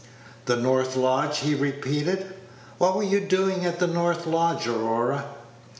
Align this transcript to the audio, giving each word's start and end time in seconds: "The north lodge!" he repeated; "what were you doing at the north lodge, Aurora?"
"The 0.45 0.55
north 0.55 0.95
lodge!" 0.95 1.41
he 1.41 1.53
repeated; 1.53 2.33
"what 2.79 2.95
were 2.95 3.03
you 3.03 3.19
doing 3.19 3.65
at 3.67 3.77
the 3.77 3.85
north 3.85 4.25
lodge, 4.25 4.65
Aurora?" 4.65 5.25